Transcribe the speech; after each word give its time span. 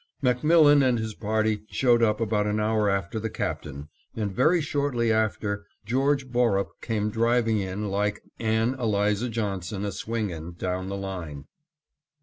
MacMillan 0.23 0.83
and 0.83 0.97
his 0.97 1.13
party 1.13 1.61
showed 1.69 2.01
up 2.01 2.19
about 2.19 2.47
an 2.47 2.59
hour 2.59 2.89
after 2.89 3.19
the 3.19 3.29
Captain, 3.29 3.87
and 4.15 4.33
very 4.35 4.59
shortly 4.59 5.11
after 5.13 5.67
George 5.85 6.27
Borup 6.31 6.71
came 6.81 7.11
driving 7.11 7.59
in, 7.59 7.87
like 7.91 8.23
"Ann 8.39 8.73
Eliza 8.79 9.29
Johnson, 9.29 9.85
a 9.85 9.91
swingin' 9.91 10.53
down 10.53 10.89
the 10.89 10.97
line." 10.97 11.45